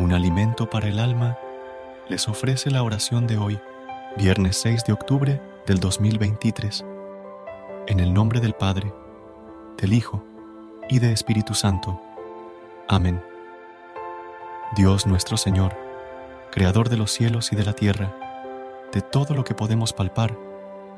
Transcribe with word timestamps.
Un 0.00 0.14
alimento 0.14 0.70
para 0.70 0.88
el 0.88 0.98
alma, 0.98 1.38
les 2.08 2.26
ofrece 2.26 2.70
la 2.70 2.82
oración 2.82 3.26
de 3.26 3.36
hoy, 3.36 3.60
viernes 4.16 4.56
6 4.56 4.84
de 4.84 4.94
octubre 4.94 5.42
del 5.66 5.78
2023. 5.78 6.86
En 7.86 8.00
el 8.00 8.14
nombre 8.14 8.40
del 8.40 8.54
Padre, 8.54 8.94
del 9.76 9.92
Hijo 9.92 10.24
y 10.88 11.00
de 11.00 11.12
Espíritu 11.12 11.52
Santo. 11.52 12.00
Amén. 12.88 13.22
Dios 14.74 15.06
nuestro 15.06 15.36
Señor, 15.36 15.76
Creador 16.50 16.88
de 16.88 16.96
los 16.96 17.12
cielos 17.12 17.52
y 17.52 17.56
de 17.56 17.64
la 17.64 17.74
tierra, 17.74 18.16
de 18.92 19.02
todo 19.02 19.34
lo 19.34 19.44
que 19.44 19.54
podemos 19.54 19.92
palpar 19.92 20.34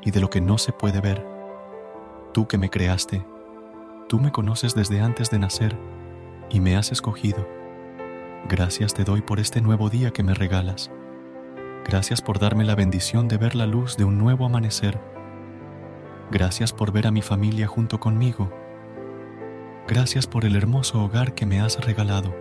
y 0.01 0.11
de 0.11 0.21
lo 0.21 0.29
que 0.29 0.39
no 0.39 0.57
se 0.57 0.71
puede 0.71 1.01
ver, 1.01 1.27
tú 2.33 2.47
que 2.47 2.57
me 2.57 2.69
creaste, 2.69 3.25
tú 4.07 4.19
me 4.19 4.31
conoces 4.31 4.75
desde 4.75 5.01
antes 5.01 5.29
de 5.29 5.39
nacer 5.39 5.77
y 6.49 6.61
me 6.61 6.77
has 6.77 6.93
escogido 6.93 7.62
Gracias 8.49 8.93
te 8.93 9.05
doy 9.05 9.21
por 9.21 9.39
este 9.39 9.61
nuevo 9.61 9.89
día 9.89 10.11
que 10.11 10.21
me 10.21 10.33
regalas. 10.33 10.91
Gracias 11.85 12.21
por 12.21 12.39
darme 12.39 12.65
la 12.65 12.75
bendición 12.75 13.29
de 13.29 13.37
ver 13.37 13.55
la 13.55 13.65
luz 13.65 13.95
de 13.95 14.03
un 14.03 14.17
nuevo 14.17 14.45
amanecer. 14.45 14.99
Gracias 16.29 16.73
por 16.73 16.91
ver 16.91 17.07
a 17.07 17.11
mi 17.11 17.21
familia 17.21 17.67
junto 17.67 18.01
conmigo. 18.01 18.51
Gracias 19.87 20.27
por 20.27 20.43
el 20.43 20.57
hermoso 20.57 21.01
hogar 21.01 21.33
que 21.35 21.45
me 21.45 21.61
has 21.61 21.85
regalado. 21.85 22.35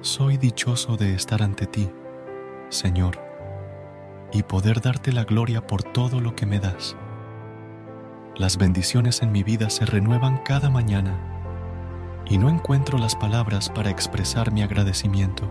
Soy 0.00 0.38
dichoso 0.38 0.96
de 0.96 1.14
estar 1.14 1.42
ante 1.42 1.66
ti, 1.66 1.90
Señor, 2.70 3.20
y 4.32 4.44
poder 4.44 4.80
darte 4.80 5.12
la 5.12 5.24
gloria 5.24 5.66
por 5.66 5.82
todo 5.82 6.22
lo 6.22 6.34
que 6.34 6.46
me 6.46 6.58
das. 6.58 6.96
Las 8.34 8.56
bendiciones 8.56 9.20
en 9.20 9.30
mi 9.30 9.42
vida 9.42 9.68
se 9.68 9.84
renuevan 9.84 10.38
cada 10.38 10.70
mañana 10.70 11.39
y 12.30 12.38
no 12.38 12.48
encuentro 12.48 12.96
las 12.96 13.16
palabras 13.16 13.68
para 13.68 13.90
expresar 13.90 14.52
mi 14.52 14.62
agradecimiento. 14.62 15.50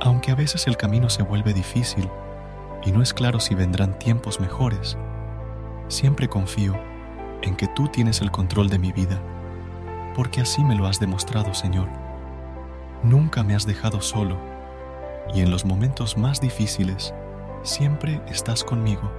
Aunque 0.00 0.30
a 0.30 0.36
veces 0.36 0.68
el 0.68 0.76
camino 0.76 1.10
se 1.10 1.24
vuelve 1.24 1.52
difícil 1.52 2.08
y 2.86 2.92
no 2.92 3.02
es 3.02 3.12
claro 3.12 3.40
si 3.40 3.56
vendrán 3.56 3.98
tiempos 3.98 4.38
mejores, 4.38 4.96
siempre 5.88 6.28
confío 6.28 6.80
en 7.42 7.56
que 7.56 7.66
tú 7.66 7.88
tienes 7.88 8.20
el 8.20 8.30
control 8.30 8.70
de 8.70 8.78
mi 8.78 8.92
vida, 8.92 9.20
porque 10.14 10.40
así 10.40 10.62
me 10.62 10.76
lo 10.76 10.86
has 10.86 11.00
demostrado, 11.00 11.52
Señor. 11.52 11.88
Nunca 13.02 13.42
me 13.42 13.56
has 13.56 13.66
dejado 13.66 14.00
solo 14.00 14.38
y 15.34 15.40
en 15.40 15.50
los 15.50 15.64
momentos 15.64 16.16
más 16.16 16.40
difíciles 16.40 17.12
siempre 17.64 18.22
estás 18.28 18.62
conmigo. 18.62 19.10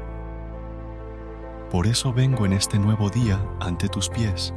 Por 1.70 1.88
eso 1.88 2.14
vengo 2.14 2.46
en 2.46 2.54
este 2.54 2.80
nuevo 2.80 3.10
día 3.10 3.38
ante 3.60 3.90
tus 3.90 4.08
pies 4.08 4.54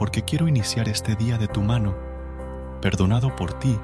porque 0.00 0.22
quiero 0.22 0.48
iniciar 0.48 0.88
este 0.88 1.14
día 1.14 1.36
de 1.36 1.46
tu 1.46 1.60
mano, 1.60 1.94
perdonado 2.80 3.36
por 3.36 3.52
ti 3.52 3.78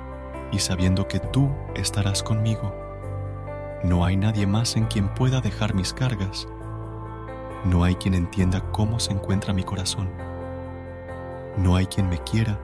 y 0.51 0.61
sabiendo 0.61 1.07
que 1.07 1.21
tú 1.21 1.51
estarás 1.75 2.23
conmigo. 2.23 2.75
No 3.85 4.03
hay 4.03 4.17
nadie 4.17 4.47
más 4.47 4.77
en 4.77 4.87
quien 4.87 5.13
pueda 5.13 5.43
dejar 5.43 5.75
mis 5.75 5.93
cargas. 5.93 6.49
No 7.67 7.85
hay 7.85 7.97
quien 7.97 8.15
entienda 8.15 8.63
cómo 8.73 8.99
se 8.99 9.13
encuentra 9.13 9.53
mi 9.53 9.63
corazón. 9.63 10.09
No 11.59 11.77
hay 11.77 11.85
quien 11.85 12.09
me 12.09 12.17
quiera 12.25 12.59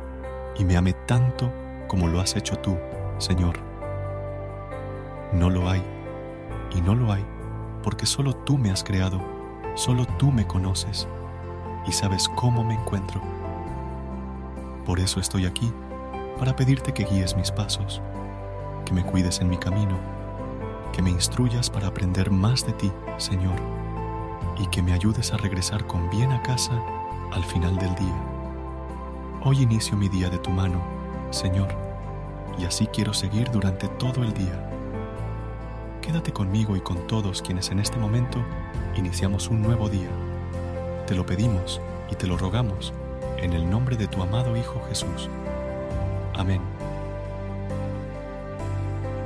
y 0.58 0.64
me 0.64 0.78
ame 0.78 0.94
tanto 0.94 1.52
como 1.88 2.08
lo 2.08 2.22
has 2.22 2.34
hecho 2.36 2.56
tú, 2.56 2.78
Señor. 3.18 3.58
No 5.34 5.50
lo 5.50 5.68
hay, 5.68 5.82
y 6.74 6.80
no 6.80 6.94
lo 6.94 7.12
hay, 7.12 7.26
porque 7.82 8.06
solo 8.06 8.32
tú 8.32 8.56
me 8.56 8.70
has 8.70 8.82
creado, 8.82 9.20
solo 9.74 10.06
tú 10.06 10.32
me 10.32 10.46
conoces 10.46 11.06
y 11.86 11.92
sabes 11.92 12.28
cómo 12.28 12.64
me 12.64 12.74
encuentro. 12.74 13.20
Por 14.84 15.00
eso 15.00 15.20
estoy 15.20 15.46
aquí, 15.46 15.72
para 16.38 16.56
pedirte 16.56 16.92
que 16.92 17.04
guíes 17.04 17.36
mis 17.36 17.50
pasos, 17.50 18.02
que 18.84 18.92
me 18.92 19.04
cuides 19.04 19.40
en 19.40 19.48
mi 19.48 19.56
camino, 19.56 19.96
que 20.92 21.02
me 21.02 21.10
instruyas 21.10 21.70
para 21.70 21.88
aprender 21.88 22.30
más 22.30 22.66
de 22.66 22.72
ti, 22.72 22.92
Señor, 23.16 23.56
y 24.58 24.66
que 24.66 24.82
me 24.82 24.92
ayudes 24.92 25.32
a 25.32 25.36
regresar 25.36 25.86
con 25.86 26.10
bien 26.10 26.32
a 26.32 26.42
casa 26.42 26.82
al 27.32 27.44
final 27.44 27.76
del 27.76 27.94
día. 27.94 28.22
Hoy 29.44 29.62
inicio 29.62 29.96
mi 29.96 30.08
día 30.08 30.28
de 30.30 30.38
tu 30.38 30.50
mano, 30.50 30.80
Señor, 31.30 31.68
y 32.58 32.64
así 32.64 32.86
quiero 32.88 33.14
seguir 33.14 33.50
durante 33.50 33.88
todo 33.88 34.22
el 34.22 34.32
día. 34.34 34.68
Quédate 36.00 36.32
conmigo 36.32 36.76
y 36.76 36.80
con 36.80 37.06
todos 37.06 37.40
quienes 37.40 37.70
en 37.70 37.78
este 37.78 37.98
momento 37.98 38.44
iniciamos 38.96 39.48
un 39.48 39.62
nuevo 39.62 39.88
día. 39.88 40.10
Te 41.12 41.16
lo 41.16 41.26
pedimos 41.26 41.78
y 42.10 42.14
te 42.14 42.26
lo 42.26 42.38
rogamos 42.38 42.94
en 43.36 43.52
el 43.52 43.68
nombre 43.68 43.98
de 43.98 44.06
tu 44.06 44.22
amado 44.22 44.56
Hijo 44.56 44.82
Jesús. 44.88 45.28
Amén. 46.34 46.62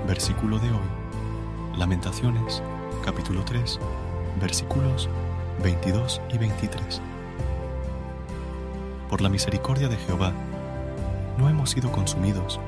Versículo 0.05 0.59
de 0.59 0.69
hoy. 0.69 1.79
Lamentaciones, 1.79 2.61
capítulo 3.05 3.45
3, 3.45 3.79
versículos 4.41 5.09
22 5.63 6.21
y 6.35 6.39
23. 6.39 7.01
Por 9.09 9.21
la 9.21 9.29
misericordia 9.29 9.87
de 9.87 9.97
Jehová, 9.97 10.33
no 11.39 11.49
hemos 11.49 11.71
sido 11.71 11.93
consumidos, 11.93 12.59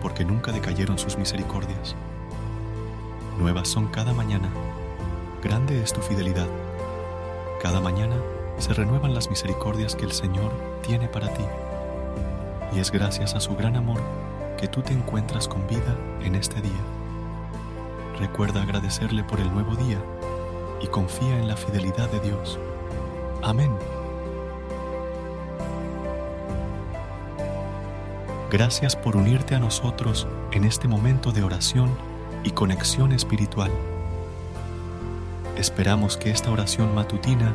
porque 0.00 0.24
nunca 0.24 0.50
decayeron 0.50 0.98
sus 0.98 1.18
misericordias. 1.18 1.94
Nuevas 3.38 3.68
son 3.68 3.88
cada 3.88 4.14
mañana, 4.14 4.48
grande 5.42 5.82
es 5.82 5.92
tu 5.92 6.00
fidelidad. 6.00 6.48
Cada 7.60 7.78
mañana 7.78 8.16
se 8.58 8.74
renuevan 8.74 9.14
las 9.14 9.30
misericordias 9.30 9.96
que 9.96 10.04
el 10.04 10.12
Señor 10.12 10.52
tiene 10.82 11.08
para 11.08 11.32
ti. 11.32 11.44
Y 12.74 12.78
es 12.78 12.90
gracias 12.90 13.34
a 13.34 13.40
su 13.40 13.54
gran 13.56 13.76
amor 13.76 14.00
que 14.58 14.68
tú 14.68 14.82
te 14.82 14.92
encuentras 14.92 15.48
con 15.48 15.66
vida 15.66 15.96
en 16.22 16.34
este 16.34 16.60
día. 16.60 16.80
Recuerda 18.18 18.62
agradecerle 18.62 19.24
por 19.24 19.40
el 19.40 19.52
nuevo 19.52 19.74
día 19.74 19.98
y 20.80 20.86
confía 20.86 21.38
en 21.38 21.48
la 21.48 21.56
fidelidad 21.56 22.10
de 22.10 22.20
Dios. 22.20 22.58
Amén. 23.42 23.72
Gracias 28.50 28.96
por 28.96 29.16
unirte 29.16 29.54
a 29.54 29.58
nosotros 29.58 30.26
en 30.52 30.64
este 30.64 30.86
momento 30.86 31.32
de 31.32 31.42
oración 31.42 31.90
y 32.44 32.50
conexión 32.50 33.12
espiritual. 33.12 33.70
Esperamos 35.56 36.16
que 36.16 36.30
esta 36.30 36.50
oración 36.50 36.94
matutina 36.94 37.54